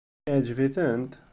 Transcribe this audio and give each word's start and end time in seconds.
Iɛǧeb-iten? 0.29 1.03